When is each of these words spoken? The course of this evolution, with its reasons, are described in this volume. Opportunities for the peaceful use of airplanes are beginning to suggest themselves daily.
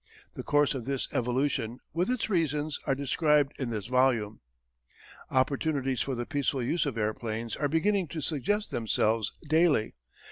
The 0.33 0.41
course 0.41 0.73
of 0.73 0.85
this 0.85 1.07
evolution, 1.11 1.77
with 1.93 2.09
its 2.09 2.27
reasons, 2.27 2.79
are 2.87 2.95
described 2.95 3.53
in 3.59 3.69
this 3.69 3.85
volume. 3.85 4.41
Opportunities 5.29 6.01
for 6.01 6.15
the 6.15 6.25
peaceful 6.25 6.63
use 6.63 6.87
of 6.87 6.97
airplanes 6.97 7.55
are 7.55 7.69
beginning 7.69 8.07
to 8.07 8.21
suggest 8.21 8.71
themselves 8.71 9.31
daily. 9.47 9.93